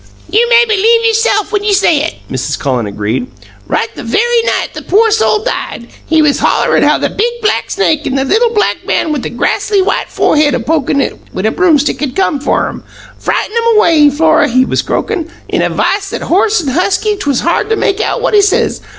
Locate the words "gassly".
9.29-9.79